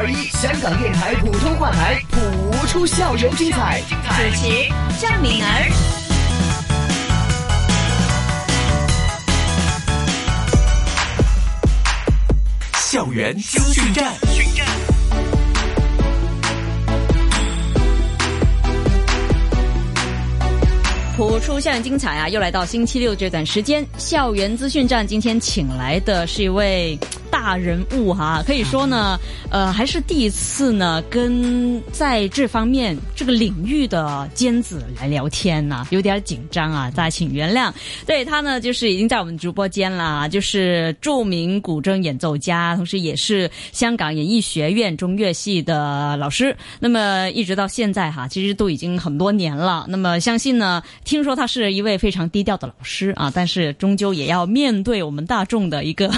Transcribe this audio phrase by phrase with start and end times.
[0.00, 3.82] 二一，香港电台普通话台，谱出校园精彩。
[3.82, 3.94] 主
[4.34, 4.48] 持
[4.98, 5.70] 郑敏儿。
[12.76, 14.14] 校园资讯站。
[21.14, 22.26] 谱出校园精彩啊！
[22.26, 26.98] 又来到星期六这段时间，校园资讯站今天请来的是一位。
[27.42, 29.18] 大人物哈，可以说呢，
[29.50, 37.72] 呃，还是第一次呢，跟在这方面这个领域的尖子来聊天呢，有点紧张啊，大家请原谅。
[38.04, 46.54] 对他呢，就是已经在我们直播间了，就是著名古筝演奏家，同时也是香港演艺学院中乐系的老师。
[46.78, 49.86] 那么一直到现在哈，其实都已经很多年了。
[49.88, 56.12] 那么相信呢，听说他是一位非常低调的老师啊，但是终究也要面对我们大众的一个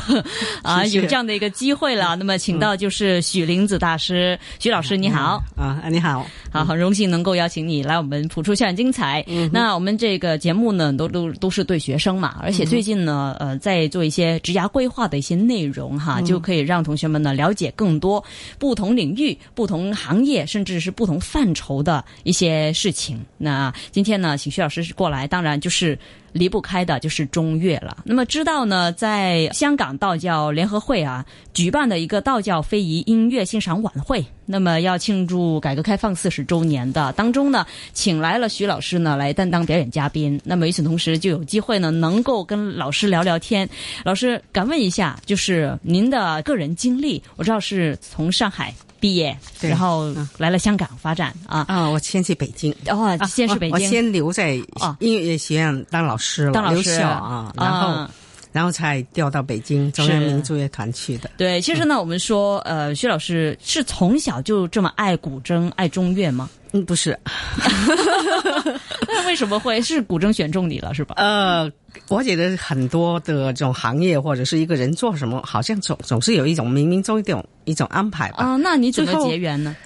[0.62, 1.02] 啊有。
[1.12, 5.44] 这样的一个机会了，那么请到就是许林子大师，许老师你好。
[5.58, 9.24] 啊，你好，好，很荣幸能够邀请你来我们普出校园精彩。
[9.50, 18.22] 那我们这个节目呢，都都都是对学生嘛，而且最近呢，呃，在做一些职涯规划的一些内容哈，就可以让同学们呢了解更多
[18.58, 23.18] 不同领域、不同行业，甚至是不同范畴的一些事情。
[23.38, 25.98] 那今天呢，请徐老师过来，当然就是。
[26.32, 27.98] 离不开的就是中乐了。
[28.06, 31.22] 那么知道呢，在香港道教联合会啊
[31.52, 40.40] 举办的一个道教非遗音乐欣赏晚会，那么要庆祝改革开放四十周年的当中呢，请来了徐老师呢来担当表演嘉宾。
[40.44, 43.68] 那么与此同时，就有机会呢能够跟老师聊聊天。
[44.04, 48.74] 老师，敢问一下，就是您的个人经历，我知道是从上海。
[49.00, 51.90] 毕业，然后来了香港发展啊啊！
[51.90, 54.52] 我先去北京，哦，先是北京，我先留在
[55.00, 58.08] 音乐学院当老师了，当老师啊，然后
[58.52, 61.30] 然后才调到北京中央民族乐团去的。
[61.36, 66.48] 对，其实呢，我们说，呃，薛老师是从小就这么爱古筝、爱中乐吗？
[66.72, 67.18] 嗯，不是。
[69.08, 71.14] 那为什么会是古筝选中你了，是吧？
[71.18, 71.70] 呃。
[72.08, 78.44] 我觉得很多的这种行业或者是一个人做什么，好像总总是有一种冥冥中一种一种安排吧。
[78.44, 79.76] 啊，那你怎么结缘呢？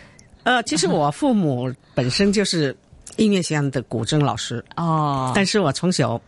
[0.45, 2.75] 呃，其实我父母本身就是
[3.17, 6.21] 音乐学院的古筝老师 哦，但是我从小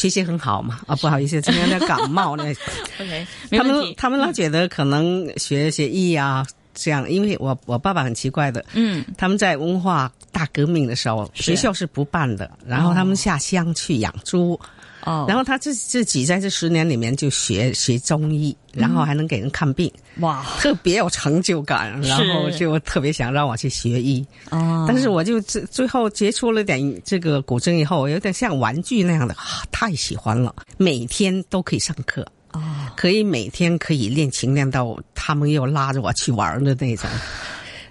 [0.00, 0.80] 学习很好嘛。
[0.86, 2.44] 啊，不好意思， 今天在感冒呢。
[2.98, 14.58] OK，他们他们老觉得可能学学艺啊这样，因为我我爸爸很奇怪的，嗯，他们在文化大革命的时候学校是不办的，然后他们下乡去养猪。
[15.04, 24.24] 哦，然后他自自己在这十年里面就学学中医，然后还能给人看病，哇，特别有成就感，然后就特别想让我去学医。
[24.50, 29.34] 哦，但是我就最最后接触了点这个古筝以后，有点像玩具那样的，
[29.72, 32.60] 太喜欢了，每天都可以上课，哦，
[32.96, 37.08] 可以每天可以练琴练到他们又拉着我去玩的那种。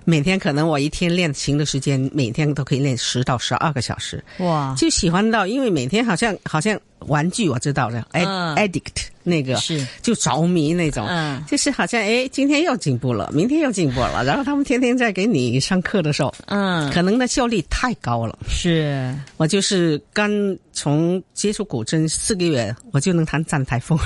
[0.10, 4.24] 每天可能我一天练琴的时间，每天都可以练十到十二个小时。
[4.40, 4.74] 哇！
[4.76, 18.38] 就喜欢到，因为每天好像好像玩具，我知道的，addict 那个是就着迷那种，嗯，就是好像哎，今天又进步了，明天又进步了，然后他们天天在给你上课的时候，嗯，可能那效率太高了。
[18.50, 20.30] 是我就是刚
[20.74, 23.98] 从接触古筝四个月，我就能弹站台风。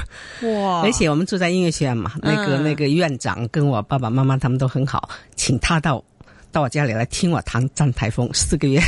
[0.42, 0.82] 哇！
[0.84, 6.04] 而且我们住在音乐学院嘛，那个那个院长跟我爸爸妈妈他们都很好，请他到。
[6.52, 8.80] 到我家里来听我弹站台风四个月，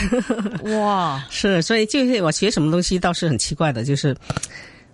[0.66, 1.26] 哇！
[1.32, 4.16] 是，所以就是我学什么东西倒是很奇怪的，就是。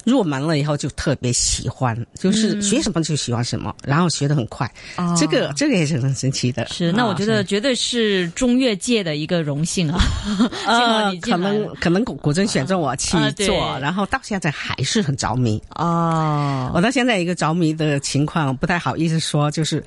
[0.05, 4.69] 入门了以后就特别喜欢，就是学什么就喜欢什么，然后学的很快。
[5.17, 6.67] 这个这个也是很神奇的。
[6.67, 9.99] 是，那我觉得绝对是中乐界的一个荣幸啊。
[10.65, 15.61] 呃，可能可能古古筝选中我去做，然后到现在还是很着迷。
[15.75, 19.83] 哦，我到现在一个着迷的情况不太好意思说，就是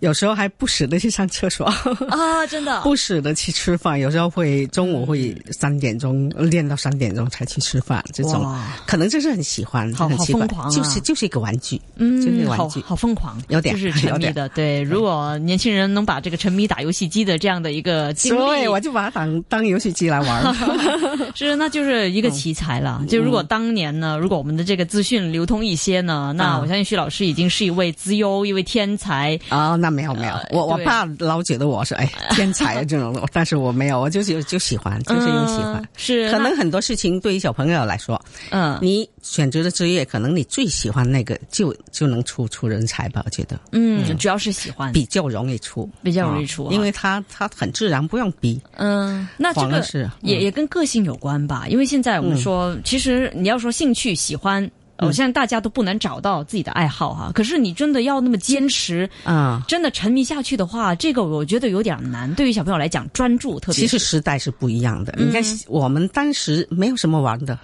[0.00, 1.66] 有时候还不舍得去上厕所
[2.10, 8.56] 啊，真的 不舍得去吃饭，有时候会中午会三点钟练到三点钟才去吃饭，这种
[8.86, 9.42] 可能就是很。
[9.56, 14.46] 喜欢，好好疯狂，就是就是一个玩具，嗯，就是玩具，好疯狂，有点就是沉迷的。
[14.50, 20.54] 对，如果年轻人能把这个沉迷打游戏机的这样的一个经历，我就把它当当游戏机来玩，
[21.34, 23.02] 是，那就是一个奇才了。
[23.08, 29.74] 就如果当年呢，如果我们的这个资讯流通一些呢，那我相信徐老师已经是一位资优，一位天才啊。
[29.76, 38.20] 那没有没有，我我爸老觉得我是哎天才这种，但是我没有，我就是就喜欢，就是因为喜欢，是可能很多事情对于小朋友来说，
[38.50, 39.45] 嗯，你选。
[39.46, 43.22] 选择的职业，可能你最喜欢那个，就就能出出人才吧？
[43.24, 48.60] 我觉得，嗯，主要是喜欢，比较容易出，比较容易出，因为他他很自然，不用逼。
[48.72, 51.68] 嗯，那这个是也也跟个性有关吧？
[51.68, 54.68] 因为现在我们说，其实你要说兴趣喜欢。
[54.98, 57.30] 好像大家都不能找到自己的爱好哈。
[57.34, 62.34] 可是你真的要那么坚持啊，真的沉迷下去的话，这个我觉得有点难。
[62.34, 63.74] 对于小朋友来讲，专注特别。
[63.74, 65.14] 其实时代是不一样的。
[65.18, 67.58] 你看，我们当时没有什么玩的。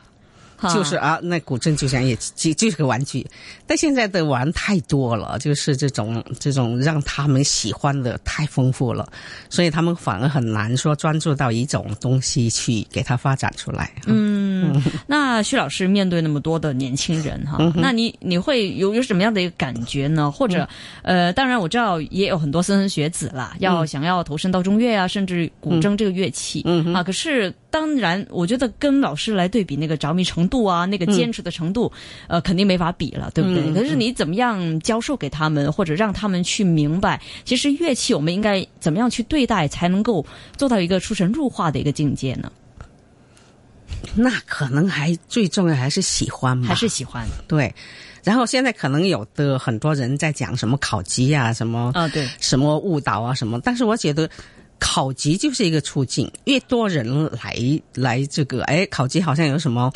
[0.73, 3.27] 就是啊，那古筝就像也就就是个玩具，
[3.67, 9.09] 但现在的玩太多了，就是这种这种让他们喜欢的太丰富了，
[9.49, 13.91] 所以他们反而很难说专注到一种东西去给它发展出来。
[14.07, 20.31] 嗯，那徐老师面对那么多的年轻人哈， 那你你会有有什么样的一个感觉呢？
[20.31, 20.69] 或者
[21.03, 26.65] 呃，当然我知道也有很多莘莘学子啦，要想要投身到中乐啊，甚至古筝这个乐器
[26.95, 27.53] 啊，可是。
[27.73, 31.91] 当然，我觉得跟老师来对比那个着迷程度啊，那个坚持的程度，
[32.29, 33.73] 呃，肯定没法比了，对不对？
[33.73, 40.25] 可是你怎么样教授给他们，或者让他们去明白，其实乐器我们应该怎么样去对待，才能够
[40.55, 42.53] 做到一个出神入化的一个境界呢？
[44.15, 47.27] 那可能还最重要还是喜欢吧，还是喜欢。
[47.49, 47.75] 对，
[48.23, 54.29] 然后现在可能有的很多人在讲什么考级啊，什么啊，对，什么误导啊，什么，但是我觉得。
[54.85, 57.07] 考级就是一个促进，越多人
[57.41, 57.57] 来
[57.95, 59.93] 来这个，哎，考级好像有什么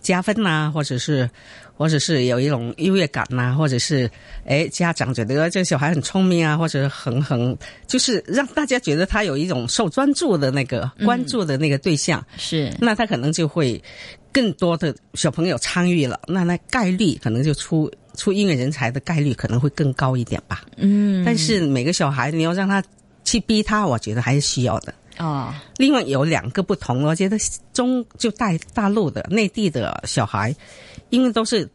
[0.00, 1.28] 加分呐，或者是，
[1.74, 4.08] 或者是有一种优越感呐，或者是，
[4.46, 7.58] 哎，家长觉得这个小孩很聪明啊，或者很很，
[7.88, 13.82] 就是让大家觉得他有一种受专注的那个关注的那个对象，是，那他可能就会
[14.32, 20.62] 更多的小朋友参与了，那那概率可能就出出音乐人才的概率可能会更高一点吧。
[20.76, 22.80] 嗯，但是每个小孩你要让他。
[23.28, 25.62] 去逼他，我觉得还是需要的啊。
[25.76, 27.36] 另外有两个不同，我觉得
[27.72, 30.54] 中就大大陆的内地的小孩，
[31.10, 31.68] 因为都是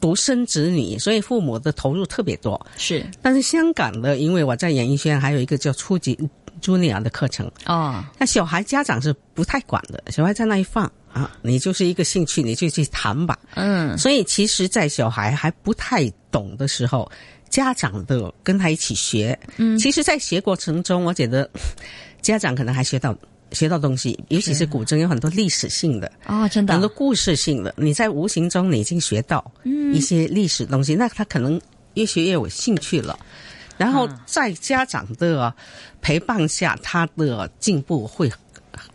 [0.00, 2.64] 独生子女，所以父母的投入特别多。
[2.76, 6.16] 是，但是香港的，因为我在演艺圈还有一个叫初级
[6.62, 13.38] Junior 的课程啊，那小孩家长是不太管的，小孩在那一放啊，你就是一个兴趣，你就去谈吧。
[13.54, 17.10] 嗯，所以其实，在小孩还不太懂的时候。
[17.54, 21.48] 家长的跟他一起学，嗯，其实，在学过程中，我觉得
[22.20, 23.16] 家长可能还学到
[23.52, 26.72] 学到东西，尤其是古筝有很多历史性的啊，真的。
[26.72, 29.48] 很多故事性的，你在无形中你已经学到
[29.92, 31.60] 一些历史东西，那他可能
[31.94, 33.16] 越学越有兴趣了，
[33.78, 35.54] 然后在家长的
[36.02, 38.28] 陪伴下，他的进步会。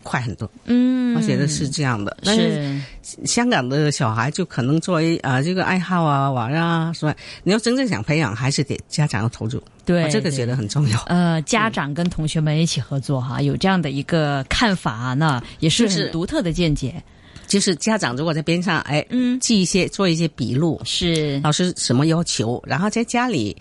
[0.02, 2.16] 快很多，嗯，我觉得是这样的。
[2.24, 2.80] 但是
[3.24, 7.14] 香港的小孩就可能作为啊这个爱好啊玩啊，是吧？
[7.42, 9.62] 你要真正想培养，还是得家长要投入。
[9.84, 11.00] 对，这个觉得很重要。
[11.06, 17.02] 呃，家长跟同学们一起合作哈，有这样的一个看法，那也是很独特的见解。
[17.46, 23.56] 就是家长如果在边上，哎，嗯，记一些，做一些笔录，是老师什么要求，然后在家里。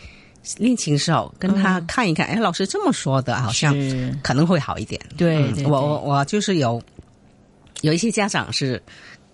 [0.58, 3.76] 练琴时候跟他看一看，哎，老师这么说的，好像
[4.24, 5.00] 可能会好一点。
[5.18, 6.82] 对，我我我就是有
[7.82, 8.82] 有一些家长是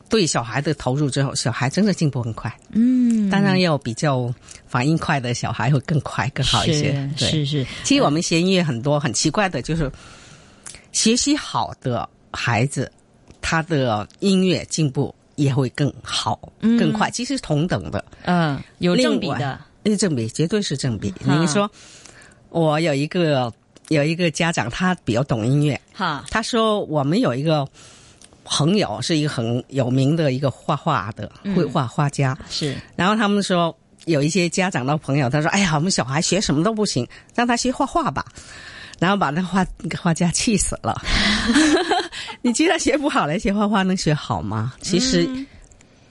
[0.10, 2.54] 对小孩的投入之后，小孩真的进步很快。
[2.72, 4.34] 嗯，当然要比较
[4.68, 7.10] 反应快的小孩会更快更好一些。
[7.18, 9.92] 是是，其实我们学音乐很多很奇怪的，就是
[10.92, 12.92] 学习好的孩子，
[13.42, 17.10] 他的音乐进步也会更好更快。
[17.10, 19.60] 其实同等的，嗯，有正比的。
[19.92, 21.14] 是正比，绝对是正比。
[21.20, 21.70] 你说，
[22.50, 23.52] 我有一个
[23.90, 25.80] 有一个家长，他比较懂音乐。
[25.94, 27.68] 哈，他说我们有一个
[28.44, 32.38] 朋友是一个很有名的一个画画的绘画画家。
[32.50, 33.76] 是，然后他们说
[34.06, 38.26] 有一些家长的朋友，他说：“哎呀，我们小孩学什么都不行，让他学画画吧。”
[38.98, 39.66] 然后把那画
[40.02, 41.02] 画家气死了。
[42.42, 44.74] 你既然学不好来学画画，能学好吗？
[44.82, 45.30] 其实。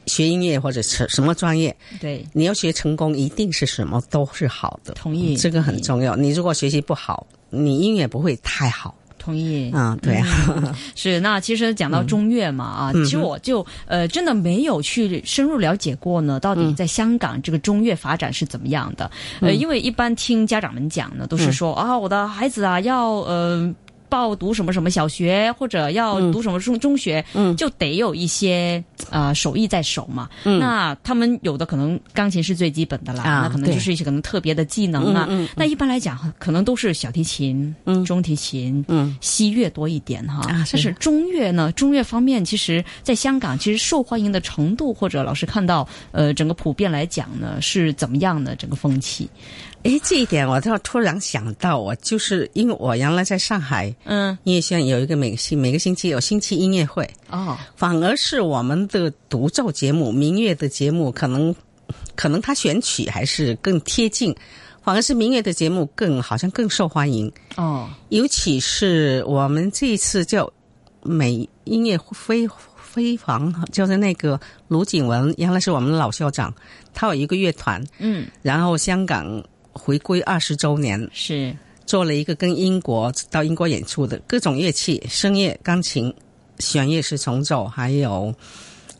[0.06, 4.92] 学音乐或者是什么专业，对，你要学成功，一定是什么都是好的。
[4.94, 6.14] 同意，这个很重要。
[6.16, 8.94] 你如果学习不好，你音乐不会太好。
[9.18, 9.70] 同意。
[9.70, 10.26] 啊，对啊。
[10.94, 19.10] 是，那其实讲到中乐嘛，啊，其实我就呃，真的没有去深入了解过呢，到底在香港这个中乐发展是怎么样的？
[19.40, 23.74] 呃，因为一般听家长们讲呢，都是说啊，我的孩子啊，要呃。
[24.08, 30.28] 报读什么什么小学，或者要读什么中中学，嗯，就得有一些呃手艺在手嘛。
[30.44, 35.26] 嗯，那他们有的可能钢琴是最基本的啦，那可能就是一些可能特别的技能啊。
[35.28, 40.40] 嗯，那一般来讲，可能都是小提琴、嗯，中提琴、嗯，西乐多一点哈。
[40.50, 49.28] 啊，但是中乐呢，中乐方面，其实在香港其实受欢迎的程度，或者老师看到呃整个普遍来讲呢，是怎么样的整个风气？
[49.84, 61.54] 哎，这一点我倒突然想到，我就是因为我原来在上海，嗯，音乐学院有一个每星每个星期有星期音乐会，哦，反而是我们的独奏节目、民乐的节目，可能
[62.16, 64.34] 可能他选曲还是更贴近，
[64.82, 70.50] 反而是民乐的节目更好像更受欢迎，哦，尤其是我们这一次叫
[71.02, 72.48] 美音乐非。
[72.94, 76.54] 辉煌，就是那个卢景文，原来是我们的老校长，
[76.92, 79.42] 他有一个乐团，嗯，然后香港
[79.74, 81.54] 回归二十周年，是。
[81.86, 86.12] 做了一个跟英国到英国演出的各种乐器，声乐、钢琴、
[86.58, 88.34] 弦乐是重奏，还有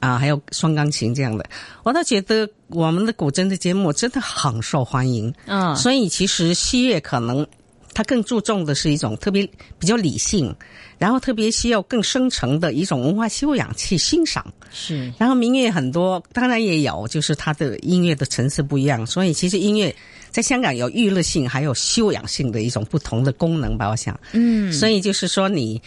[0.01, 1.47] 啊，还有双钢琴这样的。
[1.83, 7.47] 我倒觉得我们的古筝的节目真的很受欢迎，嗯，所以其实西乐可能
[7.95, 10.55] 它更注重的是一种特别比较理性，
[10.99, 14.45] 然后特别需要更深层的一种文化修养去欣赏。
[14.71, 15.11] 是。
[15.17, 19.95] 然后民乐很多，当然也有，就是它的音乐的层次不一样，所以其实音乐
[20.35, 24.19] 在香港有娱乐性，还有修养性的一种不同的功能吧，我想。
[24.33, 25.81] 嗯，所以就是说你。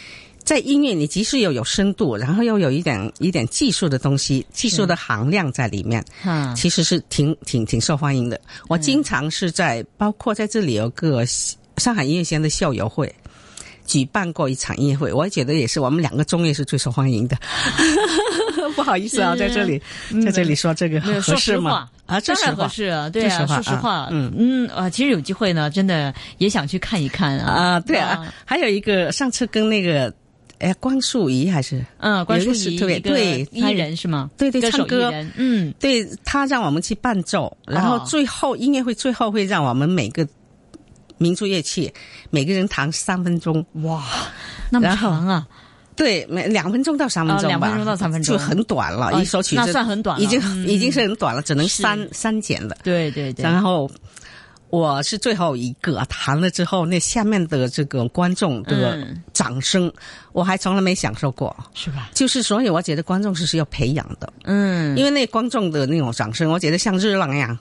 [0.46, 8.39] 在音乐，你即使要有深度，然后又有一点一点技术的东西，技术的含量在里面，哈，其实是挺挺挺受欢迎的。
[8.70, 13.13] 我经常是在，包括在这里有个上海音乐学院的校友会。
[13.86, 17.38] 举办过一场音乐会，我也觉得也是我们两个中乐是最受欢迎的。
[18.77, 19.81] 不好意思啊，在这里，
[20.24, 21.89] 在这里说这个合适吗？
[22.05, 24.31] 啊，当然合适啊，对啊，说实话，嗯。
[24.38, 27.51] 嗯啊，其实有机会呢，真的也想去看一看啊。
[27.51, 30.13] 啊，对啊，还有一个上次跟那个
[30.60, 31.84] 哎关淑怡还是？
[31.98, 34.29] 嗯关淑怡特别对艺人是吗？
[34.38, 35.12] 对对，唱歌。
[35.36, 40.27] 嗯，对他让我们去伴奏，然后最后音乐会最后会让我们每个。
[41.19, 41.91] 民族乐器，
[42.29, 44.03] 每个人弹三分钟，哇，
[44.69, 45.48] 那么长啊！
[45.98, 49.20] 对，每两分钟到三分钟吧，两分钟到三分钟就很短了。
[49.20, 52.77] 一首曲子那算很短，已经已经是很短了，只能删删减了。
[52.84, 53.44] 对对对。
[53.44, 53.89] 然后
[54.70, 59.92] 我是最后一个弹了之后，那下面的这个观众的掌声，
[60.32, 62.10] 我还从来没享受过，是吧？
[62.13, 67.58] 就是所以我觉得观众是需要培养的，嗯，因为那观众的那种掌声，我觉得像热浪一样。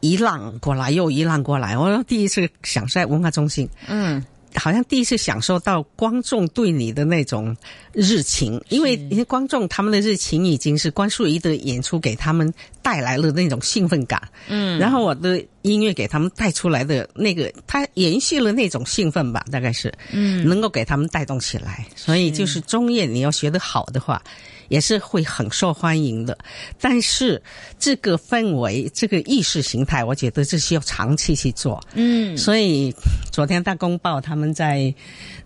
[0.00, 4.22] 一浪过来又一浪过来，我第一次享受在文化中心，嗯，
[4.54, 7.56] 好像第一次享受到观众对你的那种
[7.92, 22.64] 热情，因为观众他们的热情已经是关淑怡的演出给他们带来了那种兴奋感，嗯，然后我的音乐给他们带出来的那个，他延续了那种兴奋吧，大概是，嗯，能够给他们带动起来，所以就是。
[22.64, 24.20] 中乐你要学得好的话。
[24.68, 26.36] 也是会很受欢迎的，
[26.80, 27.42] 但是
[27.78, 31.80] 这个氛围、这个意识形态，我觉得这是要长期去做。
[31.94, 32.94] 嗯，所以
[33.30, 34.94] 昨天大公报他们在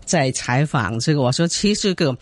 [0.05, 2.17] 在采访这个，我说其实这个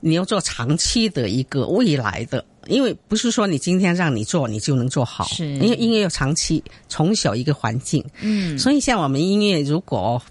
[0.00, 8.04] 你要做长期的一个未来的，因为不是说你今天让你做你就能做好，是因为音乐要长期从小一个环境。
[8.20, 10.22] 嗯，所以像我们音乐如果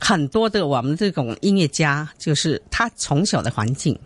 [0.00, 3.96] 很多的我们这种音乐家，就是他从小的环境。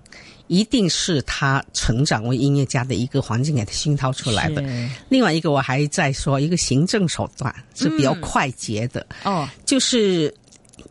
[0.47, 4.63] 一定是他成长为音乐家的一个环境给他熏陶出来的。
[5.09, 9.05] 另外一个，我还在说一个行政手段是比较快捷的。
[9.25, 10.33] 哦，就是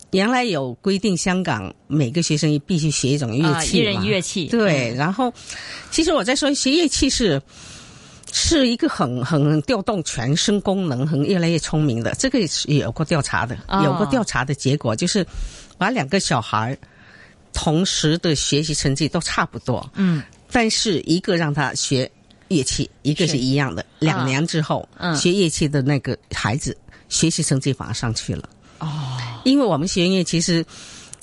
[0.09, 4.47] 原来有规定，香港每个学生必须学一种乐器一人乐器。
[4.47, 5.31] 对，然后
[5.91, 7.39] 其实我在说学乐器是
[8.33, 12.13] 是一个很很调动全身功能，很越来越聪明的。
[12.15, 15.25] 这个也有过调查的，有过调查的结果就是
[15.77, 16.77] 把两个小孩。
[17.55, 22.09] 同时的学习成绩都差不多，嗯，但是一个让他学
[22.47, 23.85] 乐器，一个是一样的。
[23.99, 26.75] 两年之后，嗯，学乐器的那个孩子
[27.09, 28.49] 学习成绩反而上去了。
[28.79, 28.89] 哦，
[29.45, 30.65] 因为我们学音乐，其实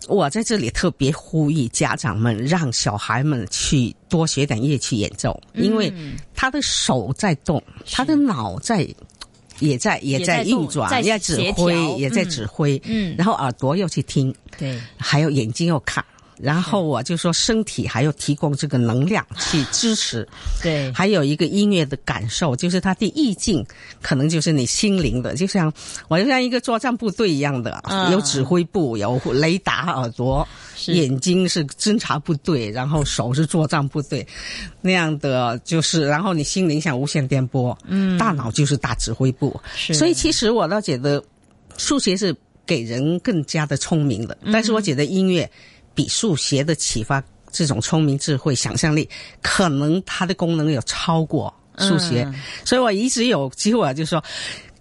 [0.09, 5.93] 我在这里特别呼吁家长们让小孩们去多学点乐器演奏，因为
[6.35, 8.87] 他的手在动，他的脑在
[9.59, 16.05] 也在也在运转，也在指挥，也在指挥，嗯，然后耳朵要去听，对，还有眼睛要看。
[16.43, 20.27] 然后我就说，身体还要提供这个能量去支持，
[20.63, 23.65] 对，还有一个音乐的感受，就是它的意境，
[24.01, 25.73] 可能就是你心灵的，就像
[26.09, 30.47] 我就像一个作战部队一样的，有指挥部，有雷达耳朵，
[30.87, 34.27] 眼睛是侦察部队，然后手是作战部队，
[34.81, 39.61] 那样的就是，然后你心灵像无线电波，嗯，大脑就是大指挥部，
[39.93, 41.23] 所以其实我倒觉得
[41.77, 45.51] 数学是给人更加的聪明的，但是我觉得音乐。
[45.95, 49.09] 比数学的启发，这种聪明、智慧、想象力，
[49.43, 52.27] 可能它的功能有超过数学，
[52.65, 54.23] 所以我一直有机会就说，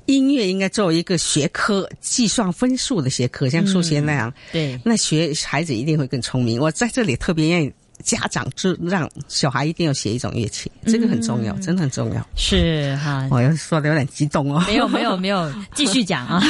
[0.05, 6.59] 音乐应该作为一个学科，计算分数的学科，像数学那样，对，那学孩子一定会更聪明。
[6.59, 7.73] 我在这里特别愿意。
[8.03, 12.25] 家长就让小孩一定要学一种乐器，这个很重要，真的很重要。
[12.35, 14.63] 是哈，我要说的有点激动哦。
[14.67, 16.41] 没有没有没有， 继续讲啊。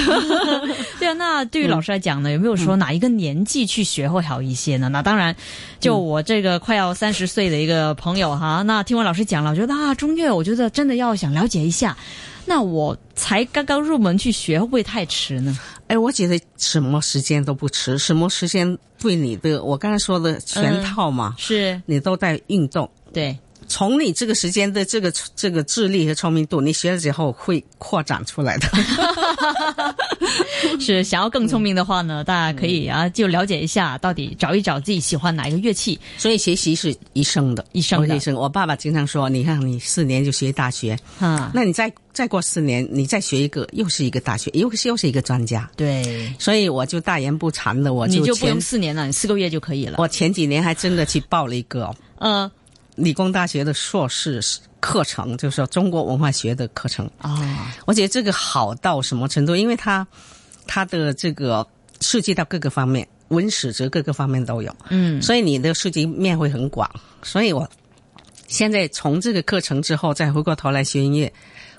[0.99, 4.89] 对啊，那对于老师来讲呢，有没有说哪一个年纪去学会好一些呢？
[4.89, 5.35] 那当然，
[5.79, 11.97] 就我这个快要三十岁的一个朋友哈，那听完老师讲了，我觉得啊，中乐，我觉得真的要想了解一下。
[12.45, 15.55] 那我才刚刚入门去学，会不会太迟呢？
[15.89, 21.81] 哎，我觉得什么时间都不迟，什么时间对你的，我刚才说的全套嘛，是。
[21.87, 23.35] 你都在运动，对，
[23.69, 28.67] 从你这个时间的这个这个智力和聪明度，你学了之后会扩展出来的。
[30.79, 35.99] 是想要更聪明的话呢，大家可以啊，就了解一下，到底找一找自己喜欢哪一个乐器。
[36.17, 38.35] 所以学习是一生的，一生的一生。
[38.35, 49.95] 我爸爸经常说：“你看，你四年就学大学，啊，那你再再过四年，你再学一个，又是一个大学，又是又是一个专家。”对，所以我就大言不惭的，我你就不用四年了，你四个月就可以了。
[49.99, 52.49] 我前几年还真的去报了一个嗯
[52.99, 54.41] 理工大学的硕士
[54.79, 57.09] 课程，就是说中国文化学的课程。
[57.17, 59.55] 啊，我觉得这个好到什么程度？
[59.55, 60.05] 因为它
[60.67, 61.65] 它的这个
[62.01, 66.89] 涉及到各个方面，文史哲各个方面都有，嗯所以你的涉及面会很广。
[67.23, 67.67] 所以我
[68.47, 71.31] 现在从这个课程之后，再回过头来学音乐，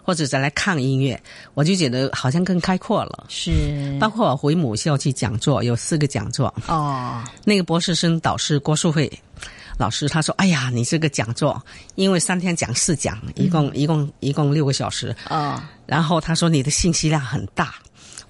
[0.02, 1.20] 或者再来看音乐，
[1.54, 3.24] 我就觉得好像更开阔了。
[3.28, 9.10] 是包括我回母校去讲座，有四个讲座，哦，那个博士生导师郭树慧
[9.80, 11.60] 老师他说：“哎呀，你这个讲座，
[11.94, 17.76] 因为三天讲四讲，一共、一共一共六个小时，哦，然后他说你的信息量很大。”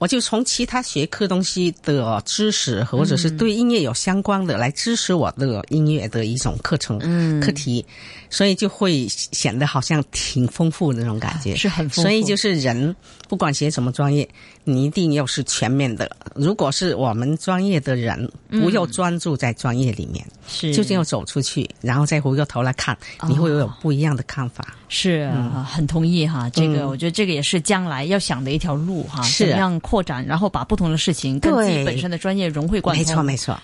[0.01, 7.85] 我就从其他学科东西的知识，或者是对音乐有相关的，来支持我的音乐的一种课程、嗯课题，
[8.31, 11.55] 所以就会显得好像挺丰富的那种感觉。
[11.55, 12.97] 是很丰富所以就是人
[13.29, 14.27] 不管学什么专业，
[14.65, 16.11] 你一定要是全面的。
[16.35, 22.97] 如果是我们专业的人，不要专注在专业里面，是就是要走出去，然后再回过头来看，
[23.29, 24.75] 你会有不一样的看法。
[24.89, 26.49] 是、嗯很同意哈。
[26.51, 33.05] 这个、我觉得这个也是将来要想的一条路哈，是怎么样扩展，然后把不同的事情跟自己本身的专业融会贯通。
[33.05, 33.59] 没错，没错。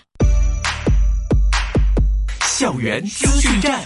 [2.59, 3.80] 校园资讯站。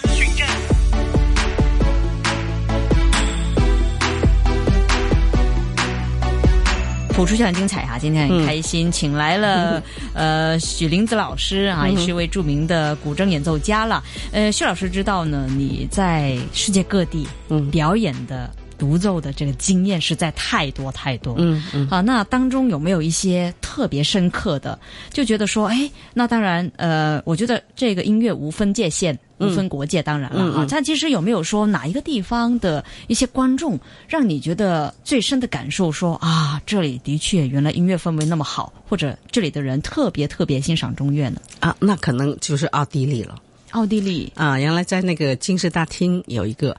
[7.10, 9.82] 谱出去很精彩哈，今天很开心，请来了
[10.14, 14.02] 呃许林子老师啊，也是一位著名的古筝演奏家了。
[14.32, 18.50] 呃，许老师知道呢，你在世界各地嗯表演的。
[18.80, 21.86] 独奏的这个经验实在太多太多，嗯嗯。
[21.90, 24.78] 啊，那当中有没有一些特别深刻的，
[25.12, 30.62] 就觉得说，哎，那当然，呃，我觉得这个音乐无分界限，无分国界，当然了嗯嗯。
[30.62, 41.38] 啊，但其实有没有说哪一个地方的一些观众，让你觉得最深的感受说，啊，这里的确原来音乐氛围那么好，或者这里的人特别特别欣赏中乐呢？
[41.60, 43.36] 啊，那可能就是奥地利了。
[43.72, 44.32] 奥地利。
[44.34, 46.74] 啊，原来在那个金氏大厅有一个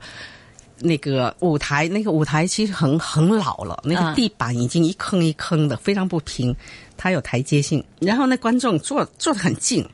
[0.82, 6.56] 那个舞台，那个舞台其实很很老了，那啊个地板已经一坑一坑的，非常不平，
[6.98, 7.84] 它有台阶性。
[8.00, 9.88] 然后那观众坐坐得很近，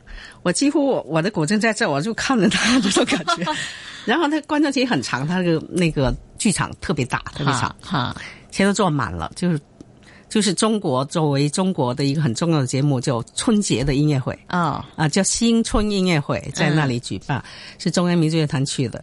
[0.44, 3.44] 我几乎我的古筝在这，我就看着他这种感觉。
[4.06, 8.16] 然后那观众其实很长，他那个那个剧场特别大，特别长哈，
[8.52, 9.60] 全都坐满了，就是。
[10.30, 14.38] 就是中国作为中国的一个很重要的节目，叫春节的音乐会。
[14.50, 17.42] 哦，啊，叫新春音乐会，在那里举办，
[17.80, 19.02] 是中央民族乐团去的。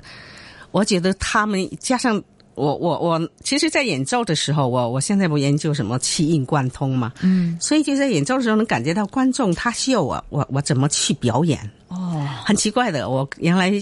[0.74, 2.20] 我觉得他们加上
[2.56, 13.08] 我，我我，其实，在演奏的时候，我我现在不研究什么气韵贯通嘛，嗯，所以就在演奏的时候能感觉到观众他需要我，我我怎么去表演，哦，很奇怪的。
[13.08, 13.72] 我原来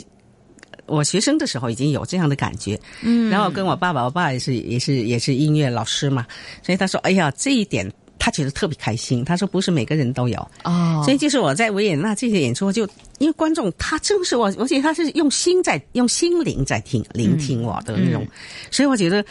[0.84, 6.26] 我学生的时候已经有这样的感觉，嗯，然后跟我爸爸，我爸也是也是也是音乐老师嘛，
[6.62, 7.90] 所以他说，哎呀，这一点
[8.22, 9.24] 他觉得特别开心。
[9.24, 18.24] 他说不是每个人都有，哦，所以就是我在维也纳这些演出，就因为观众他正是我，而且他是用心在用心灵在听聆听我的那种，
[18.70, 19.24] 所以我觉得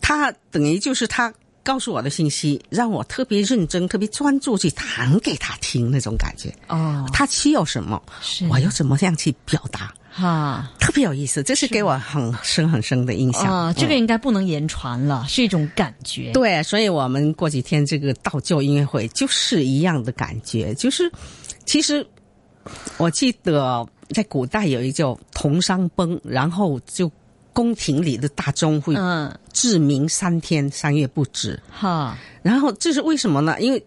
[0.00, 1.30] 他等于就是他
[1.62, 6.50] 告诉我的信息，让我特别认真、特别专注去弹给他听那种感觉。
[6.68, 8.02] 哦，他需要什么，
[8.48, 10.70] 我又怎么样去表达，哈。
[10.78, 13.52] 特别有意思，这是给我很深很深的印象。
[13.52, 16.30] 啊、这个嗯应该不能言传了，是一种感觉。
[16.32, 21.10] 对，所以我们过几天这个道教音乐会就是一样的感觉，就是
[21.64, 22.06] 其实
[22.96, 27.10] 我记得在古代有一叫铜商崩，然后就
[27.52, 33.60] 宫廷里的大钟会嗯，至明三天三夜不止，哈，然后这是为什么呢？
[33.60, 33.84] 因为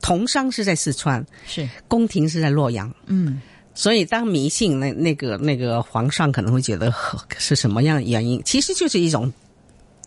[0.00, 2.92] 铜商是在四川，是，宫廷是在洛阳。
[3.06, 3.42] 嗯，
[3.78, 8.42] 所以，当迷信那那个那个皇上可能会觉得呵是什么样的原因？
[8.44, 9.32] 其实就是一种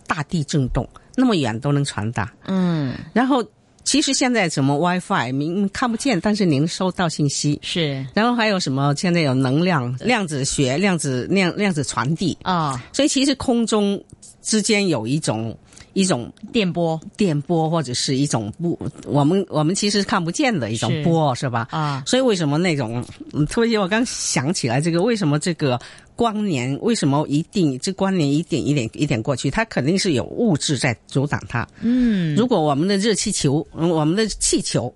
[0.06, 2.30] 大地震动，那么远都能传达。
[2.48, 3.42] 嗯，然后，
[3.86, 7.58] 其实现在什么 WiFi 明看不见，但是您收到信息。
[7.64, 8.94] 是然后还有什么？
[8.98, 14.04] 现在有能量、量子学、量子量量子传递，啊、所以其实空中
[14.42, 15.58] 之间有一种
[15.94, 21.68] 一种电波电波，或者是一种不，我们我们其实看不见的一种波，是吧？
[21.72, 25.80] 啊，所以为什么那种，嗯，特别我刚想起来这个，为什么这个
[26.16, 31.68] 光年，为什么一定这光年一点一点一点过去，它肯定是有物质在阻挡它。
[31.82, 34.94] 嗯，如果我们的热气球，嗯我们的气球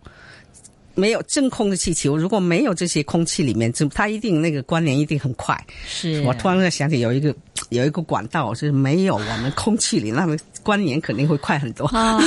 [0.96, 5.56] 没有真空的气球，如果没有这些空气里面，就它一定那个关联一定很快。
[5.86, 7.36] 是我突然在想起有一个
[7.70, 11.86] 有一个管道是没有我们空气里，那么关联肯定会快很多。
[11.88, 12.20] 啊，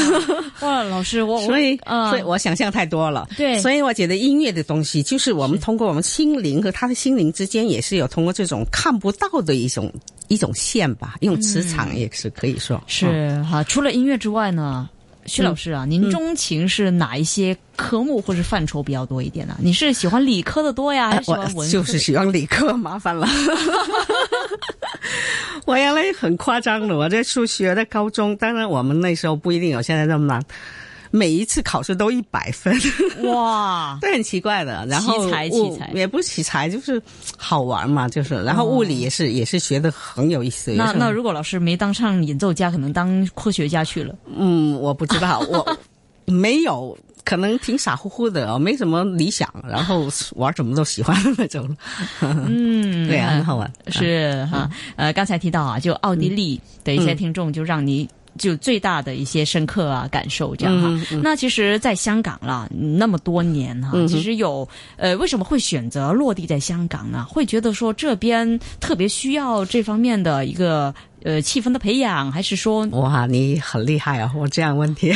[0.60, 3.26] 哇，老师，我 所以，啊所以我想象太多了。
[3.36, 9.92] 对所以我觉得音乐的东西，就是我们通过我们心灵和他的心灵之间，也是有通过这种看不到的一种
[10.28, 12.76] 一种线吧，用磁场也是可以说。
[12.76, 14.88] 嗯是哈、除了音乐之外呢，
[15.28, 23.28] 徐老师啊，您钟情是哪一些科目或是范畴比较多一点呢、你是喜欢理科的多呀，还是喜欢文科就是喜欢理科，麻烦了。
[25.66, 30.42] 我原来很夸张的，我在数学在高中，当然我们那时候不一定有现在这么难，
[31.10, 32.74] 每一次考试都一百分，
[33.32, 34.86] 哇， 这很奇怪的。
[34.86, 37.00] 然后奇才奇才也不是奇才，就是
[37.36, 38.42] 好玩嘛，就是。
[38.42, 40.72] 然后物理也是、也是学的很有意思。
[40.72, 44.14] 那那如果老师没当上演奏家，可能当科学家去了。
[44.36, 45.78] 嗯，我不知道， 我
[46.26, 51.74] 没有，可能挺傻乎乎的，没什么理想，然后玩什么都喜欢那种。
[52.20, 53.70] 嗯， 对啊，很好玩。
[53.88, 60.88] 是哈，呃，刚才提到啊，就奥地利的一些听众，就让你就最大的一些深刻啊感受这样哈。
[61.12, 67.26] 嗯那其实，在香港啦，那么多年哈，其实有呃，为什么会选择落地在香港呢？
[67.28, 72.86] 会觉得说这边特别需要这方面的一个呃气氛的培养，还是说？
[72.92, 74.32] 哇，你很厉害啊！
[74.36, 75.12] 我这样问题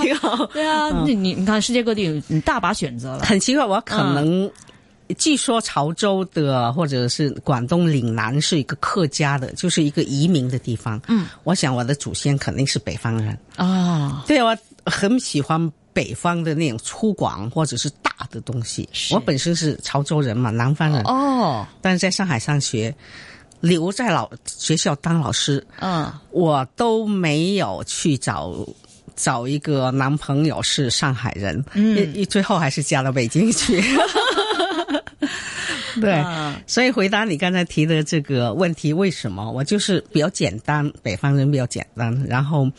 [0.00, 0.46] 挺好。
[0.54, 3.24] 对啊，你你你看世界各地有你大把选择了。
[3.24, 4.50] 很奇怪，我可能。
[5.16, 11.00] 据说潮州的或者是广东岭南是一个客家的，就是一个移民的地方。
[11.08, 13.38] 嗯，我想我的祖先肯定是北方人。
[13.56, 18.88] 啊，对，我很喜欢北方的那种粗犷或者是大的东西。
[19.10, 22.94] 我本身是潮州人嘛，南方人，哦，但是在上海上学，
[23.60, 28.54] 留在老学校当老师，嗯，我都没有去找
[29.16, 33.82] 找一个男朋友是上海人，嗯一最后还是嫁到北京去。
[36.02, 39.50] 对，啊所以回答你刚才提的这个问题，为什么？
[39.50, 42.70] 我就是比较简单，北方人比较简单，然后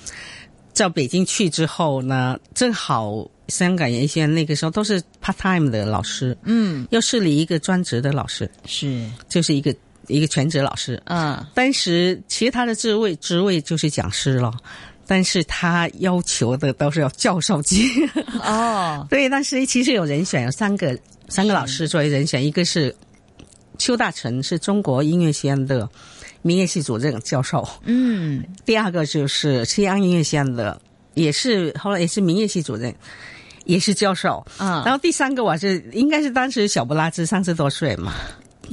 [0.76, 9.76] 到北京去之后呢，正好香港有一些那个时候都是 part time 的老师，嗯，又设立一个专职的老师，是，就是一个
[10.08, 14.54] 一个全职老师，嗯，当时其实他的职位职位就是讲师了，
[15.06, 17.90] 但是他要求的都是要教授级。
[18.42, 22.96] 哦， 对，但是其实有人选，有三个三个老师作为人选，一个是
[23.80, 25.90] 邱大成，是中国音乐学院的
[26.44, 30.80] 民乐系主任教授；嗯，第二个就是西安音乐学院的，
[31.16, 32.94] 也是后来也是民乐系主任。
[33.66, 38.14] 也是教授，啊然后第三个我是应该是当时小不拉兹三十多岁嘛，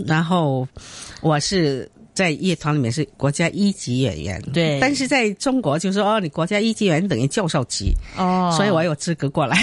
[0.06, 0.66] 然后
[1.20, 1.86] 我是
[2.16, 4.81] 在乐团里面是国家一级演员，对。
[4.81, 9.57] 但是在中国就说哦，你国家一级演员等于教授级，哦，所以我有资格过来。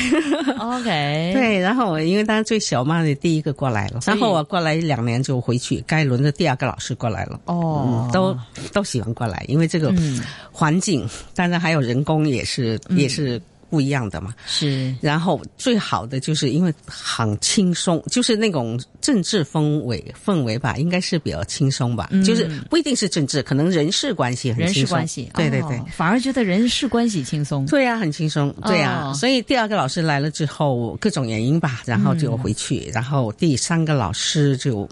[0.60, 0.84] OK，，
[1.34, 7.42] 对，然后我因为当时最小嘛，你第一个过来了，然后我过来两年就回去，该轮的第二个老师过来了。
[7.46, 8.08] 哦。
[8.08, 8.38] 嗯，，都
[8.72, 10.22] 都喜欢过来，因为这个嗯。
[10.56, 13.42] 环境，当然还有人工也是、也是
[13.74, 14.36] 不一样的嘛。
[14.46, 24.86] 是然后最好的就是因为很轻松，就是那种政治氛围氛围吧，应该是比较轻松吧，嗯就是不一定是政治，可能人事关系很轻松。
[24.86, 25.78] 事关系，对对对。
[25.80, 27.66] 哦反而觉得人事关系轻松。
[27.66, 28.54] 对呀、很轻松。
[28.66, 32.92] 对呀、哦所以第二个老师来了之后，各种原因吧，然后就回去。
[32.94, 34.88] 然后第三个老师就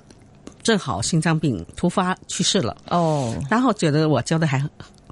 [0.63, 4.63] 正好心脏病突发去世了，哦，然后觉得我教的还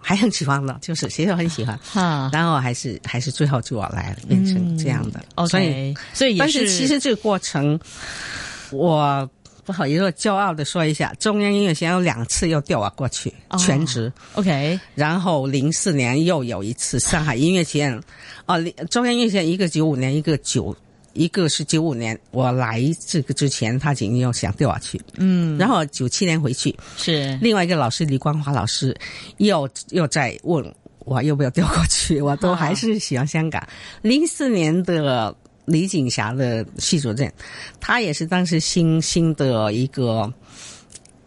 [0.02, 1.78] 还很喜欢的，就是学校很喜欢。
[1.84, 5.20] 哈，然后还是还是最后就我来了，变成这样的。
[5.36, 7.80] 嗯所以所以也但是其实这个过程，
[8.72, 9.30] 我
[9.66, 18.02] 不好意思骄傲的说一下，中央音乐学院有两次又调我过去、哦全职，OK，然后零四年又有一次上海音乐学院，
[18.46, 20.76] 哦，零中央音乐学院一个九五年，一个九。
[21.20, 27.38] 一个是九五年，我来这个之前，他已经要想调我去，嗯，然后九七年回去，是。
[27.42, 28.96] 另外一个老师李光华老师
[29.36, 33.62] 又又在问我要不要调过去， 我都还是喜欢香港。
[34.02, 37.30] 零四年的李锦霞的系主任，
[37.82, 40.34] 他也是当时新新的一个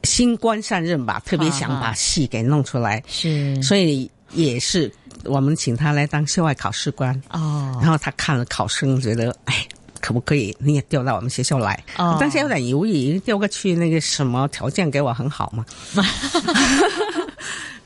[0.04, 3.62] 新官上任吧，特别想把戏给弄出来，是。
[3.62, 4.90] 所以也是
[5.24, 7.78] 我们请他来当校外考试官，哦。
[7.82, 9.68] 然后他看了考生，觉得哎。
[10.02, 11.82] 可不可以你也调到我们学校来？
[11.96, 15.64] 哦但是有点犹豫，调过去那个什么条件给我很好嘛。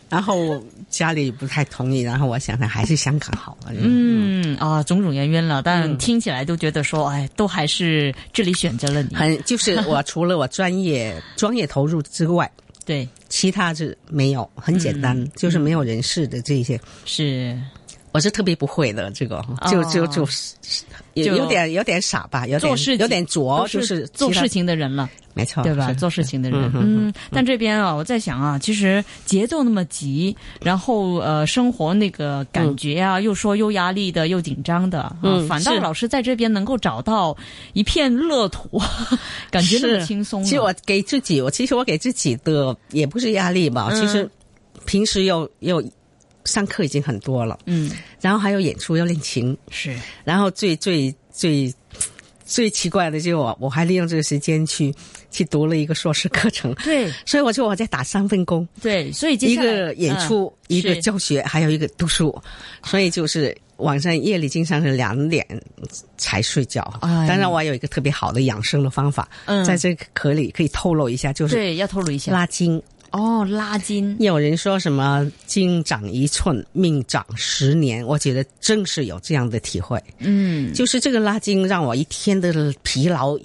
[0.09, 3.59] 然后家里不太同意，然后我想想还是香港好。
[3.69, 9.15] 嗯，嗯啊，种种原因了，但听起来都觉得说，哎，都还是这里选择了你。
[9.17, 12.49] 很就是我除了我专业专业投入之外，
[12.85, 16.81] 对，其他是没有，很简单，嗯就是没有人事的这些。
[17.05, 17.59] 是
[18.17, 20.27] 我是特别不会的，这个就就就
[21.13, 25.93] 有有点有点傻吧，有点做事有点拙，就是做事情的人了，没错，对吧？
[25.93, 27.13] 做事情的人，嗯。
[27.31, 37.37] 但这边啊，我在想啊，其实节奏那么急，然后呃，生活那个感觉啊，又说又压力的，又紧张的，嗯，反倒老师在这边能够找到
[37.75, 38.81] 一片乐土，
[39.53, 40.43] 感觉那么轻松。
[40.43, 44.27] 其实我给自己，我其实我给自己的也不是压力吧，其实
[44.87, 45.85] 平时又又。
[46.47, 51.73] 上课已经很多了，嗯，然后还有演出要练琴，是，然后最最最
[52.45, 54.95] 最奇怪的就是我我还利用这个时间去
[55.31, 62.35] 去读了一个硕士课程，对，所以我就我在打三份工，对，所以一个演出，一个教学，还有一个读书，
[62.85, 65.45] 所以就是晚上夜里经常是两点
[66.17, 66.83] 才睡觉。
[67.03, 69.65] 当然，我有一个特别好的养生的方法，嗯。
[69.65, 72.33] 在这壳里可以透露一下，就是对，要透露一下。
[72.33, 72.81] 拉筋。
[73.17, 74.15] 哦，拉筋。
[74.21, 79.99] 有人说什么“筋长一寸，命长十年”，我觉得正是有这样的体会。
[80.19, 82.53] 嗯，就是这个拉筋让我一天的
[82.83, 83.39] 疲劳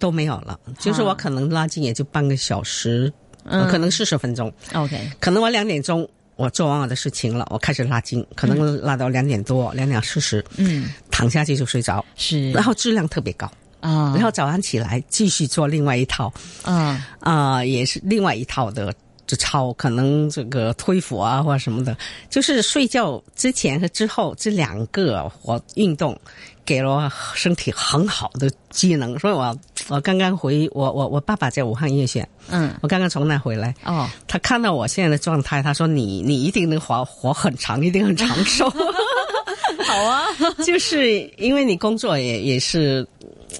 [0.00, 0.58] 都没有了。
[0.80, 3.12] 就是我可能拉筋也就半个小时，
[3.44, 4.52] 嗯可能四十分钟。
[4.74, 12.04] OK，可能我两点钟我做完我的事情了，我开始拉筋，可能拉到两点多，两点四十，嗯，躺下去就睡着。
[12.16, 13.48] 是，然后质量特别高。
[13.80, 17.06] 啊，然后早上起来继续做另外一套，啊。
[17.20, 18.92] 啊，也是另外一套的
[19.26, 21.96] 就操，可能这个推腹啊或者什么的，
[22.30, 26.18] 就是睡觉之前和之后这两个活运动，
[26.64, 29.18] 给了我身体很好的机能。
[29.18, 29.54] 所以我
[29.88, 38.68] 我刚刚回我我我爸爸在武汉医院，嗯，我刚刚从那回来，哦，他看到我现在的状态，他说你你一定能活活很长，一定很长寿。
[39.84, 40.24] 好啊，
[40.66, 43.06] 就是因为你工作也也是。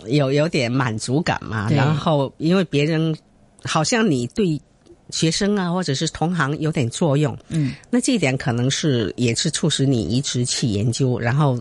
[0.07, 3.17] 有有点满足感嘛，然后因为别人
[3.65, 4.61] 好像你对
[5.11, 11.59] 学生啊或者是同行有点作用，嗯，那这一点可能是也是促使你一直去研究，然后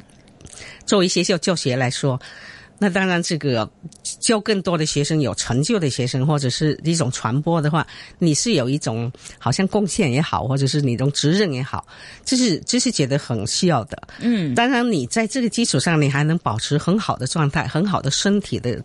[0.86, 2.20] 作为学校教学来说。
[2.80, 3.70] 那当然，这个
[4.04, 7.86] 教更多的学生有成就的学生，或者是一种传播的话，
[8.20, 11.86] 你是有一种好像贡献也好，或者是你一种责任也好，
[12.24, 14.02] 这是这是觉得很需要的。
[14.20, 18.84] 嗯，当然，你在这个基础上，你还能保持很好的状态，很好的身体的。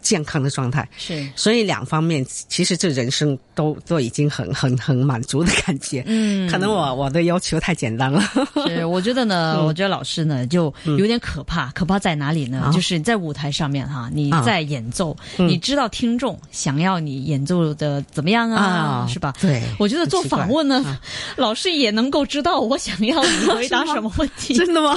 [0.00, 6.02] 健康的状态是，所以两方面其实这人生都都已经很很很满足的感觉。
[6.06, 8.22] 嗯，可能我我的要求太简单了。
[8.66, 11.70] 是，我觉得呢， 我觉得老师呢就有点可怕。
[11.72, 12.70] 可怕在哪里呢？
[12.72, 19.06] 就是在舞台上面哈，你在演奏，你知道听众想要你演奏的怎么样啊？
[19.08, 19.34] 是吧？
[19.40, 20.98] 对，我觉得做访问呢，
[21.36, 24.54] 老师也能够知道我想要你回答 什么问题。
[24.54, 24.94] 真的吗？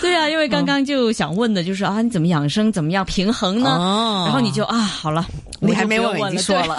[0.00, 2.72] 对啊，因为刚刚就想问的就是啊，你怎么养生？
[2.72, 3.67] 怎么样平衡呢？
[3.68, 5.26] 哦，然后你就啊，好了，
[5.60, 6.76] 你还没问，我已经说了，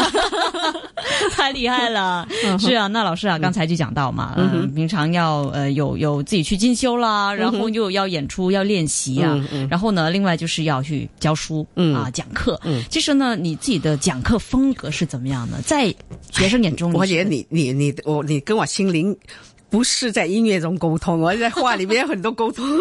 [1.32, 2.28] 太厉害了。
[2.60, 11.96] 是啊，那老师啊，刚才就讲到嘛，嗯，平常要呃有有自己去进修啦，然后又要演出要练习啊，然后呢，另外就是要去教书嗯。
[11.96, 12.60] 啊讲课。
[12.64, 15.62] 嗯，其实呢，你自己的讲课风格是怎么样的？
[15.62, 15.94] 在
[16.32, 19.16] 学生眼中，我觉得你你你我你跟我心灵
[19.70, 22.66] 不是在音乐中沟通，我在话里面有很多沟通。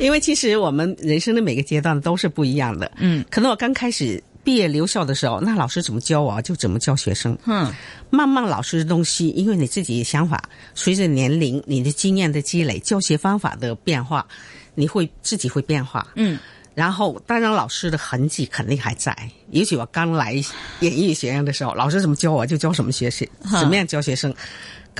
[0.00, 2.90] 因为其实我们人生的每个阶段都是不一样的。
[2.96, 7.36] 嗯，可能我刚开始毕业留校的时候，那老师怎么教我就怎么教学生。
[7.46, 7.70] 嗯，
[8.08, 10.42] 慢慢老师的东西，因为你自己的想法，
[10.74, 14.26] 随着年龄、你的经验的积累、教学方法的变化，
[14.74, 16.06] 你会自己会变化。
[16.14, 16.38] 嗯，
[16.74, 19.14] 然后当然老师的痕迹肯定还在。
[19.50, 20.32] 尤其我刚来
[20.80, 23.28] 演艺学院的时候，老师怎么教我就教什么学生，
[23.60, 24.34] 怎么样教学生。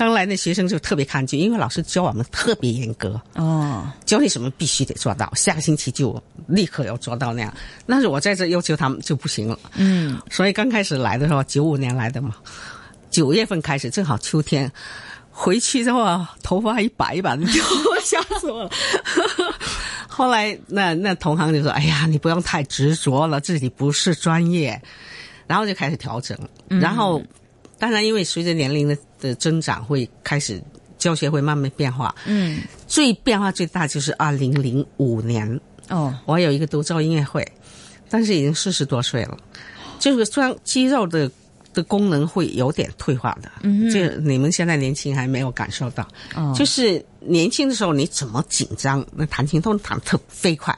[0.01, 7.53] 刚来那学生就特别抗拒，因为老师教我们特别严格哦，教你什么必须得做到，下个星期就立刻要做到那样。
[7.85, 12.35] 但是我在这要求他们就不行了，嗯，所以刚开始来的时候，九五年来的嘛，
[13.11, 14.71] 九月份开始正好秋天，
[15.29, 17.61] 回去之后头发一白一白的，就
[18.03, 18.71] 吓死我了。
[20.09, 24.81] 后来那那同行就说：“哎呀，你不用太执着了，自己不是专业。”
[25.45, 26.35] 然后就开始调整，
[26.69, 27.21] 然后。
[27.81, 30.61] 当然，因为随着年龄的的增长，会开始
[30.99, 32.13] 教学会慢慢变化。
[32.27, 35.59] 嗯，最变化最大就是二零零五年。
[35.89, 37.43] 哦，我有一个独奏音乐会，
[38.07, 39.35] 但是已经四十多岁了，
[39.97, 41.29] 就是虽然肌肉的
[41.73, 50.77] 的功能会有点退化的，嗯，这你们现在年轻还没有感受到，哦，就是年轻的时候你怎么紧张，那弹琴都能弹特飞快，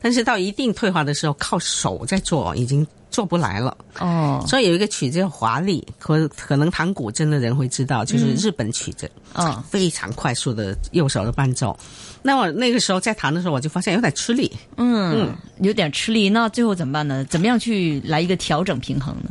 [0.00, 2.86] 但是到一定退化的时候，靠手在做已经。
[3.18, 11.76] 做不来了哦，所以有一个曲子叫《华丽》，可可能弹古筝的人会知道，就是日本曲子，嗯，非常快速的右手的伴奏。
[12.22, 16.28] 那我那个时候在弹的时候，我就发现有点吃力，嗯，有点吃力。
[16.28, 17.24] 那最后怎么办呢？
[17.24, 19.30] 怎么样去来一个调整平衡呢？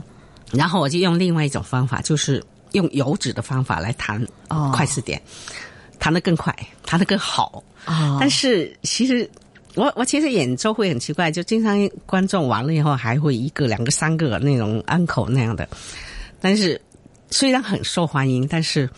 [0.51, 4.21] 然后我就用另外一种方法，就是用油脂的方法来弹
[4.73, 5.21] 快四点。
[5.97, 6.53] 弹得更快，
[6.85, 7.63] 弹得更好。
[7.85, 9.27] 啊但是其实
[9.77, 15.69] 我我其实演奏会很奇怪，就经常观众完了以后还会一个、两个、三个那种安口那样的，
[16.41, 16.81] 但是
[17.29, 18.89] 虽然很受欢迎，但是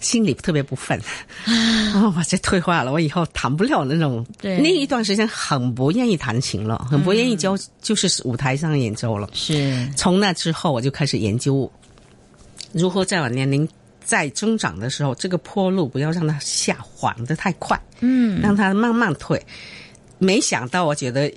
[0.00, 0.98] 心里特别不忿。
[1.94, 4.24] 哦，我这退化了，我以后弹不了那种。
[4.40, 9.28] 对那一段时间很不愿意弹琴了，很不愿意教，就是舞台上演奏了。
[9.34, 11.70] 是从那之后，我就开始研究
[12.72, 13.68] 如何在我年龄
[14.04, 19.40] 在增长的时候，这个坡路不要让它下滑的太快，嗯让它慢慢退。
[20.24, 21.32] 没想到，我觉得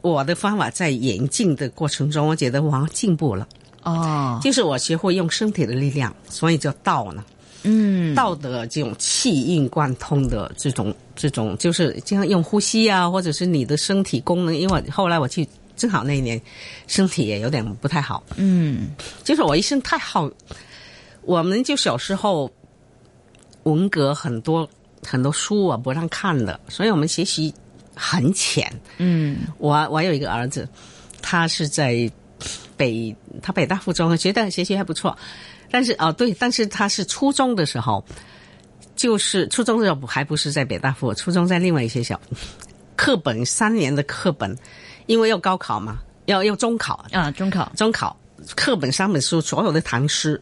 [0.00, 3.46] 我的方法在演进的过程中，我觉得我好像进步了。
[3.82, 7.24] 哦就是我学会用身体的力量，所以叫道呢。
[7.62, 14.56] 嗯道的这种气运贯通的这种这种，就是经常用呼吸啊，或者是你的身体功能。
[14.56, 16.40] 因为我后来我去，正好那一年
[16.86, 18.90] 身体也有点不太好，嗯
[19.24, 20.30] 就是我一生太好。
[21.22, 22.50] 我们就小时候
[23.64, 24.66] 文革很多
[25.06, 27.52] 很多书我不让看的，所以我们学习
[28.00, 28.72] 很浅。
[28.96, 29.38] 嗯。
[29.58, 30.68] 我我有一个儿子，
[31.20, 32.10] 他是在
[32.76, 35.16] 北他北大附中，觉得学习还不错，
[35.70, 38.02] 但是哦对，但是他是初中的时候，
[38.96, 42.18] 就是初中的时候还不是在北大附，初中在另外一个学校，
[42.96, 44.56] 课本三年的课本，
[45.04, 47.70] 因为要高考嘛，要要中考，啊，中考。
[47.76, 48.16] 中考
[48.56, 50.40] 课本三本书所有的唐诗，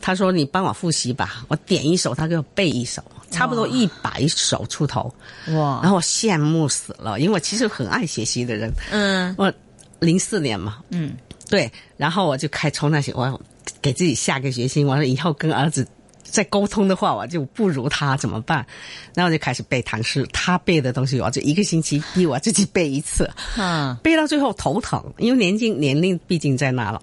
[0.00, 5.12] 他说你帮我复习吧，我点一首，他给我背一首，差不多一百首出头，
[5.48, 5.80] 哇。
[5.82, 9.34] 然后我羡慕死了，因为我其实很爱学习的人，嗯。
[9.38, 9.52] 我
[10.00, 11.16] 零四年嘛，嗯。
[11.48, 13.40] 对，然后我就开从那些，我
[13.80, 15.86] 给自己下个决心，我说以后跟儿子
[16.22, 18.66] 再沟通的话，我就不如他怎么办？
[19.14, 27.00] 然后我就开始背唐诗，他背的东西，我就一个星期逼我自己背一次，啊背到最后头疼，因为年纪年龄毕竟在那了，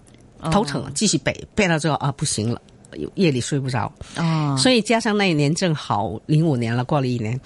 [0.51, 2.61] 头疼，继续背，背到最后啊不行了，
[3.15, 7.39] 夜里睡不着，哦所以加上那一年正好零五年了，过了一年，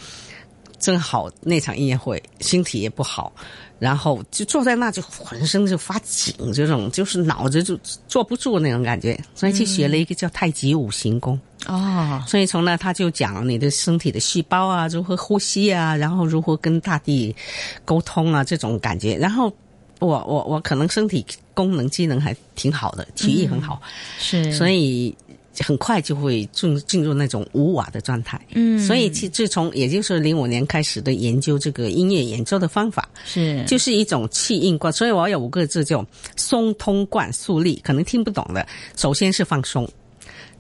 [0.79, 3.31] 正好那场音乐会，身体也不好，
[3.79, 11.39] 然后就坐在那就浑身就发紧，这种就是脑子就坐不住那种感觉，所以去学了一个叫太极五行功。
[11.67, 17.35] 哦所以从那他就讲你的身体的细胞啊，如何呼吸啊，然后如何跟大地
[17.83, 19.17] 沟通啊，这种感觉。
[19.17, 19.53] 然后
[19.99, 23.81] 我我我可能身体功能机能还挺好的，体育很好，
[24.17, 25.15] 是，所以以
[25.59, 28.39] 很快就会进进入那种无瓦的状态。
[28.53, 34.91] 嗯所以其自从也就是零五年开始的研究这个音乐演奏的方法，是就是一种气应贯。
[34.91, 39.87] 所以我有五个字叫松通贯肃立，可能听不懂的，首先是放松，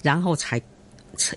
[0.03, 0.61] 然后才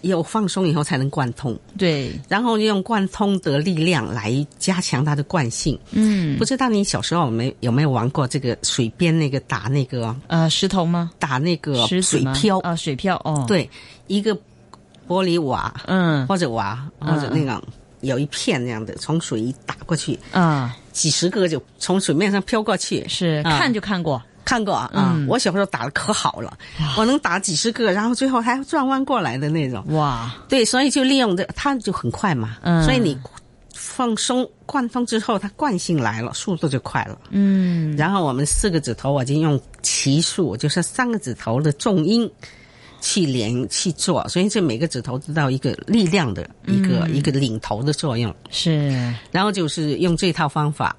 [0.03, 5.79] 有放松以后才能贯通，对，然后用贯通的力量来加强它的惯性。
[5.91, 6.37] 嗯。
[6.39, 11.11] 不知道你小时候有没有没有玩过这个水边那个打那个呃石头吗？
[11.19, 12.59] 打那个水漂？
[12.61, 13.69] 啊，水漂哦，，对，
[14.07, 14.35] 一个
[15.07, 16.27] 玻璃瓦嗯。
[16.27, 17.63] 或者瓦或者那个
[18.01, 23.07] 有一片那样的，从水一打过去，啊几十个就从水面上飘过去。
[23.09, 23.59] 是啊。
[23.59, 26.57] 看就看过，看过啊，啊嗯我小时候打的可好了，
[26.97, 29.85] 我能打几十个，然后最后还要转弯过来的那种。
[29.95, 32.57] 哇，对，所以就利用这，它就很快嘛。
[32.63, 33.19] 嗯所以你
[33.75, 37.19] 放松贯通之后，它惯性来了，速度就快了。
[37.31, 42.31] 嗯然后我们四个指头，我已经用奇数，就是三个指头的重音
[43.01, 48.33] 去连去做，所以这每个指头知道一个力量的一个、一个领头的作用。
[48.51, 50.95] 是，然后就是用这套方法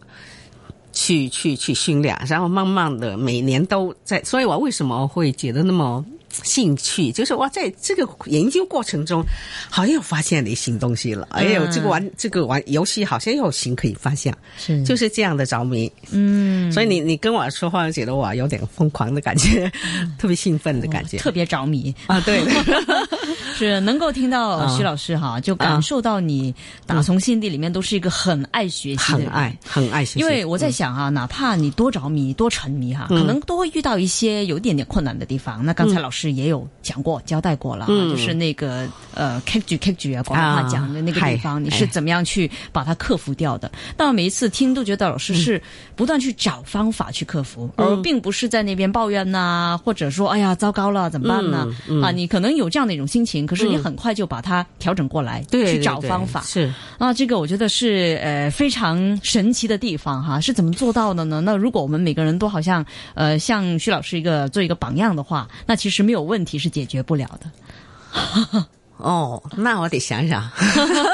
[0.94, 4.24] 去去去训练，然后慢慢的每年都在。
[4.24, 6.04] 所以我为什么会觉得那么
[6.44, 9.24] 兴趣，就是我在这个研究过程中，
[9.70, 11.28] 好像又发现了一新东西了。
[11.32, 15.92] 哎呦，这个玩这个玩游戏好像又有新可以发现，是就是这样的着迷。
[16.12, 19.72] 嗯，所以你你跟我说话，觉得我有点疯狂的感觉，
[20.18, 21.18] 特别兴奋的感觉。
[21.18, 22.42] 特别着迷，啊，对，
[23.54, 26.54] 是能够听到啊徐老师哈，就感受到你
[26.86, 29.30] 打从心底里面都是一个很爱学习的人。
[29.30, 30.20] 很爱很爱学习。
[30.20, 35.64] 因为我在想啊，哪怕你多着迷、多沉迷哈，嗯可能都会遇到一些有一点点困难的地方。
[35.66, 43.72] 那刚才老师也有讲过、交代过了就是那个呃 K 举 K 举啊，广东话啊讲的那个地方，你是怎么样去把它克服掉的？
[43.98, 45.62] 那每一次听都觉得老师是
[45.96, 51.68] 不断去找方法去克服，嗯而并不是在那边抱怨呐、或者说哎呀糟糕了怎么办呢？
[51.88, 56.42] 嗯啊，你可能有这样的一种心情，可是你很快就把它调整过来，对去找对方法。
[56.42, 56.72] 是。
[56.98, 61.42] 啊，这个我觉得是呃非常神奇的地方哈，是怎么做到的呢？
[61.42, 68.66] 那如果我们每个人都好像呃像徐老师一个做一个榜样的话，那其实没有问题是解决不了的。
[68.98, 70.50] 哦，那我得想想，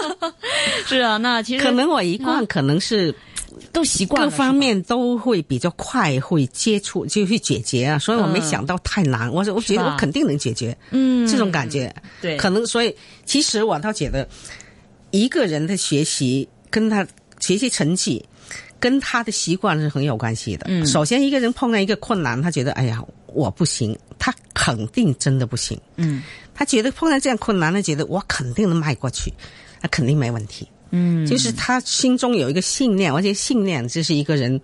[0.86, 3.14] 是啊，那其实可能我一贯可能是
[3.72, 11.28] 都习惯了各方面都会比较快会接触，就去解决啊，所以我没想到太难，我我觉得我肯定能解决，嗯。
[11.28, 12.38] 这种感觉，对。
[12.38, 12.96] 可能所以
[13.26, 14.28] 其实我倒觉得，
[15.12, 17.06] 一个人的学习跟他
[17.40, 18.26] 学习成绩。
[18.82, 20.66] 跟他的习惯是很有关系的。
[20.70, 25.78] 嗯，首先一个人碰到一个困难，他觉得哎呀我不行，他肯定真的不行。
[25.98, 26.24] 嗯，
[26.56, 29.34] 他觉得碰到这样困难，他觉得我肯定能迈过去，
[29.82, 30.66] 那肯定没问题。
[30.92, 34.60] 嗯，就是他心中有一个信念，而且信念就是一个人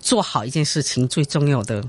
[0.00, 1.82] 做好一件事情最重要的。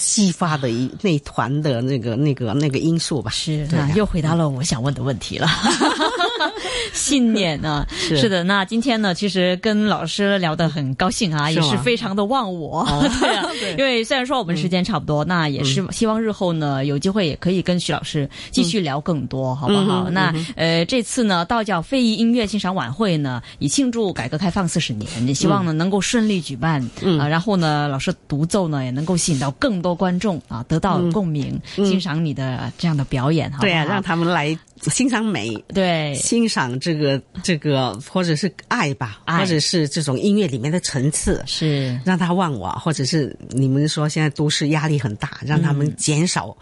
[0.00, 5.48] 激发的一那团的那个那个那个因素吧，是啊，又回答了我想问的问题了。
[6.92, 7.86] 信念呢？
[7.90, 8.42] 是的。
[8.44, 12.86] 那今天呢，其实跟老师聊得很高兴啊，也是非常的忘我。
[13.20, 20.08] 对啊，因为虽然说我们时间差不多，那也是希望日后呢有机会也可以跟徐老师继续聊更多，好不好？
[20.10, 26.80] 那呃，这次呢，道教非遗音乐欣赏晚会呢，以庆祝改革开放四十年，也希望呢能够顺利举办
[27.18, 27.28] 啊。
[27.28, 29.98] 然后呢，老师独奏呢也能够吸引到更多。
[29.98, 46.54] 观众啊，得到共鸣，欣赏你的这样的表演，对啊，让他们来欣赏美，对，欣赏这个这个，或者是爱吧，或者是这种音乐里面的层次，是让他忘我，或者是你们说现在都市压力很大，让他们减少。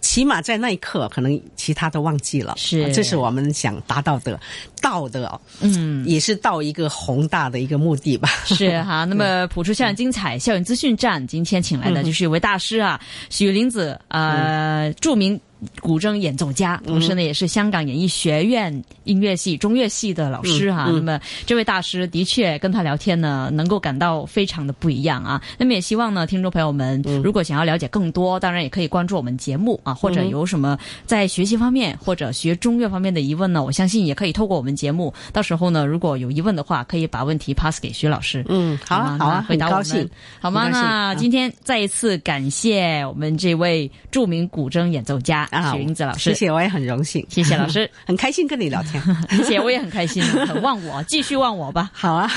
[0.00, 2.54] 起码在那一刻，可能其他都忘记了。
[2.56, 4.40] 是，这是我们想达到的
[4.80, 5.38] 道德。
[5.60, 8.26] 嗯，也是到一个宏大的一个目的吧。
[8.46, 9.04] 是 哈。
[9.04, 12.98] 那么，普出校园精彩校园资讯站今天请来的就是一位大师啊，
[13.28, 15.38] 许林子，呃，著名。
[15.80, 20.86] 古筝演奏家，同时呢也是香港演艺学院音乐系中乐系的老师哈。
[20.86, 25.40] 那么这位大师的确跟他聊天呢，能够感到非常的不一样啊。
[25.58, 38.44] 那么也希望呢，听众朋友们如果想要了解更多，当然也可以关注我们节目啊，或者有什么在学习方面或者学中乐方面的疑问呢，我相信也可以透过我们节目，到时候呢如果有疑问的话，可以把问题 pass 给徐老师。
[38.48, 40.68] 嗯，好啊，好啊，回答我们好吗？
[40.68, 45.48] 那今天再一次感谢我们这位著名古筝演奏家。
[45.50, 52.30] 啊，许英子老师，谢谢，我也很荣幸，谢谢老师， 很开心跟你聊天， 谢谢，我也很开心，很忘我，继续忘我吧，好啊。